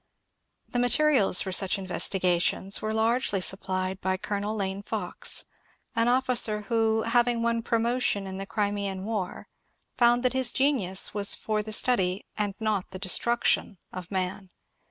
[0.69, 5.45] The materials for such investigations were largely supplied by Colonel Lane Fox,
[5.95, 9.47] an ofiBcer who, having won promotion in the Crimean war,
[9.99, 14.49] found that his genius was for the study and not the destruction of man.